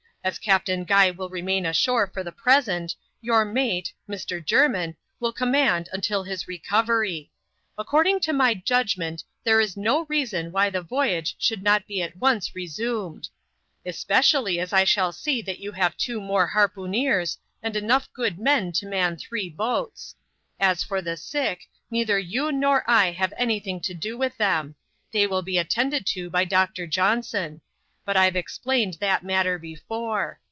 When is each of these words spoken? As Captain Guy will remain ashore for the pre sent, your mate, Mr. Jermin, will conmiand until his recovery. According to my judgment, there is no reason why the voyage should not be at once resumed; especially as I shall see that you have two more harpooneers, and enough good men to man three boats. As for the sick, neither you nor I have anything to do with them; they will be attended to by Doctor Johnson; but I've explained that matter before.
As 0.23 0.37
Captain 0.37 0.83
Guy 0.83 1.09
will 1.09 1.29
remain 1.29 1.65
ashore 1.65 2.05
for 2.05 2.23
the 2.23 2.31
pre 2.31 2.61
sent, 2.61 2.95
your 3.21 3.43
mate, 3.43 3.91
Mr. 4.07 4.39
Jermin, 4.39 4.95
will 5.19 5.33
conmiand 5.33 5.87
until 5.91 6.21
his 6.21 6.47
recovery. 6.47 7.31
According 7.75 8.19
to 8.19 8.31
my 8.33 8.53
judgment, 8.53 9.23
there 9.43 9.59
is 9.59 9.75
no 9.75 10.05
reason 10.05 10.51
why 10.51 10.69
the 10.69 10.83
voyage 10.83 11.35
should 11.39 11.63
not 11.63 11.87
be 11.87 12.03
at 12.03 12.17
once 12.17 12.53
resumed; 12.53 13.29
especially 13.83 14.59
as 14.59 14.71
I 14.71 14.83
shall 14.83 15.11
see 15.11 15.41
that 15.41 15.57
you 15.57 15.71
have 15.71 15.97
two 15.97 16.21
more 16.21 16.45
harpooneers, 16.49 17.39
and 17.63 17.75
enough 17.75 18.07
good 18.13 18.37
men 18.37 18.71
to 18.73 18.85
man 18.85 19.17
three 19.17 19.49
boats. 19.49 20.13
As 20.59 20.83
for 20.83 21.01
the 21.01 21.17
sick, 21.17 21.67
neither 21.89 22.19
you 22.19 22.51
nor 22.51 22.87
I 22.87 23.09
have 23.09 23.33
anything 23.37 23.81
to 23.81 23.95
do 23.95 24.19
with 24.19 24.37
them; 24.37 24.75
they 25.11 25.25
will 25.25 25.41
be 25.41 25.57
attended 25.57 26.05
to 26.13 26.29
by 26.29 26.45
Doctor 26.45 26.85
Johnson; 26.85 27.61
but 28.03 28.17
I've 28.17 28.35
explained 28.35 28.97
that 28.99 29.23
matter 29.23 29.59
before. 29.59 30.39